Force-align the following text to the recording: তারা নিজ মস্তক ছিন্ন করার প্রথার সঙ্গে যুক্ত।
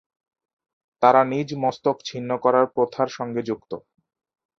তারা 1.03 1.21
নিজ 1.31 1.49
মস্তক 1.63 1.95
ছিন্ন 2.05 2.29
করার 2.43 2.65
প্রথার 2.75 3.09
সঙ্গে 3.17 3.41
যুক্ত। 3.49 3.71